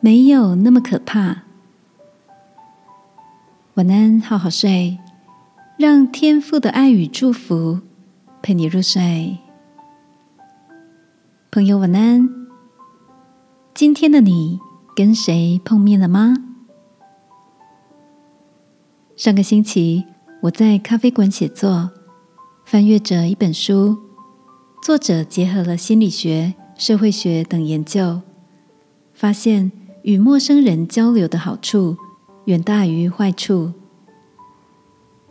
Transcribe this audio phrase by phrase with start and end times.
[0.00, 1.42] 没有那么可怕。
[3.74, 4.98] 晚安，好好睡，
[5.76, 7.80] 让天父的爱与祝福
[8.40, 9.38] 陪你入睡。
[11.50, 12.28] 朋友，晚安。
[13.74, 14.60] 今天的你
[14.94, 16.36] 跟谁碰面了吗？
[19.16, 20.04] 上个星期
[20.42, 21.90] 我在咖啡馆写作，
[22.64, 23.98] 翻阅着一本书，
[24.80, 28.20] 作者结合了心理学、社会学等研究，
[29.12, 29.72] 发现。
[30.08, 31.94] 与陌生人交流的好处
[32.46, 33.74] 远大于坏处。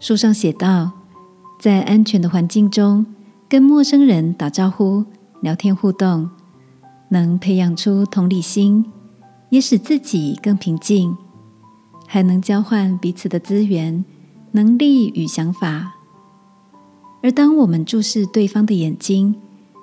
[0.00, 0.90] 书上写道，
[1.60, 3.06] 在安全的环境中
[3.48, 5.04] 跟陌生人打招呼、
[5.40, 6.28] 聊天互动，
[7.10, 8.90] 能培养出同理心，
[9.48, 11.16] 也使自己更平静，
[12.08, 14.04] 还能交换彼此的资源、
[14.50, 15.94] 能力与想法。
[17.22, 19.36] 而当我们注视对方的眼睛，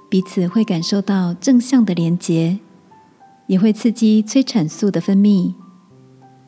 [0.10, 2.60] 彼此会感受到正向的连结。
[3.52, 5.54] 也会刺激催产素的分泌，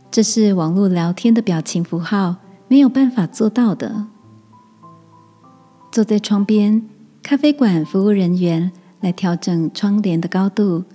[0.09, 2.37] 这是网络聊天的表情符号
[2.69, 4.07] 没有办法做到的。
[5.91, 6.81] 坐在窗边，
[7.21, 10.85] 咖啡馆服务人员来调整窗帘的高度，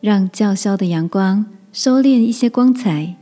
[0.00, 3.16] 让叫嚣的阳光收敛一些光彩。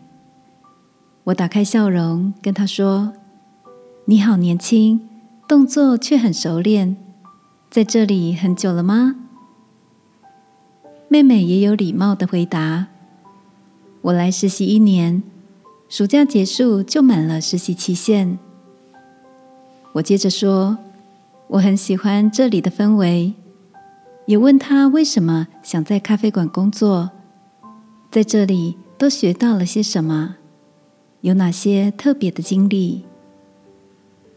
[1.24, 3.14] 我打开笑容，跟他说
[4.05, 5.00] ：“你好年轻，
[5.48, 6.98] 动作却很熟练，
[7.70, 9.16] 在这里很久了吗？”
[11.08, 12.86] 妹妹也有礼貌的回答
[14.02, 15.22] ：“我来实习一年，
[15.88, 18.38] 暑假结束就满了实习期限。”
[19.94, 20.78] 我接着说
[21.46, 23.34] ：“我很喜欢这里的氛围。”
[24.27, 27.11] 也问她为什么想在咖啡馆工作，
[28.11, 30.36] 在这里都学到了些什么，
[31.20, 33.05] 有哪些特别的经历。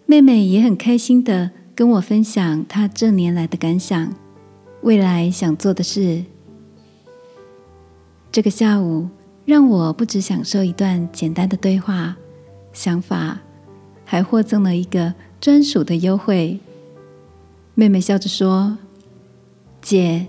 [0.06, 4.14] 妹妹也很开心的跟我分享她这年来的感想，
[4.82, 6.26] 未来想做的事。
[8.38, 9.10] 这个下午
[9.46, 12.16] 让我不只享受一段简单的对话，
[12.72, 13.40] 想法
[14.06, 16.60] 还获赠了一个专属的优惠。
[17.74, 18.78] 妹妹笑着说
[19.82, 20.28] ：“姐，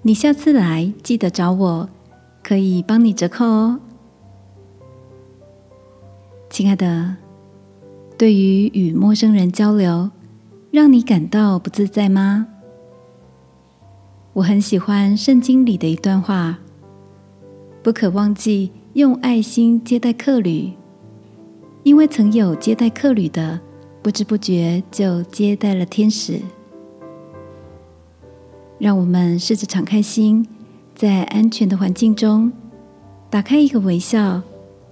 [0.00, 1.90] 你下次来记得找我，
[2.42, 3.80] 可以帮你折扣哦。”
[6.48, 7.16] 亲爱的，
[8.16, 10.10] 对于与陌生人交流，
[10.70, 12.46] 让你感到不自在吗？
[14.32, 16.60] 我很喜欢圣经里的一段话。
[17.82, 20.72] 不可忘记用爱心接待客旅，
[21.82, 23.58] 因为曾有接待客旅的，
[24.00, 26.40] 不知不觉就接待了天使。
[28.78, 30.46] 让我们试着敞开心，
[30.94, 32.52] 在安全的环境中，
[33.28, 34.42] 打开一个微笑，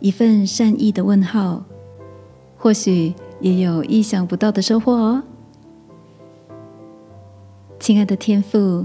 [0.01, 1.63] 一份善意的问候，
[2.57, 5.23] 或许也有意想不到的收获哦。
[7.79, 8.85] 亲爱的天父，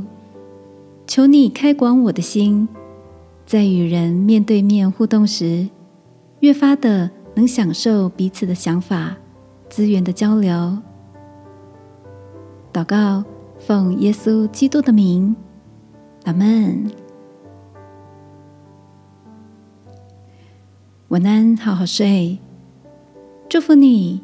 [1.07, 2.67] 求你开广我的心。
[3.45, 5.69] 在与人面对面互动时，
[6.39, 9.15] 越发的能享受彼此的想法、
[9.69, 10.79] 资源的交流。
[12.73, 13.23] 祷告，
[13.59, 15.35] 奉耶稣基督的名，
[16.23, 16.89] 阿门。
[21.09, 22.39] 晚安，好好睡。
[23.47, 24.21] 祝福你，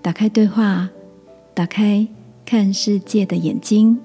[0.00, 0.88] 打开对话，
[1.54, 2.06] 打开
[2.46, 3.98] 看世界的眼睛。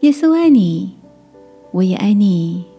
[0.00, 1.03] 耶稣爱你。
[1.74, 2.73] 我也爱你。